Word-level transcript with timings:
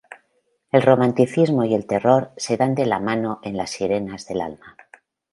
El 0.71 0.81
romanticismo 0.81 1.63
y 1.63 1.75
el 1.75 1.85
terror 1.85 2.31
se 2.35 2.57
dan 2.57 2.73
la 2.75 2.97
mano 2.99 3.39
en 3.43 3.55
Las 3.55 3.69
sirenas 3.69 4.25
del 4.25 4.41
alma. 4.41 4.75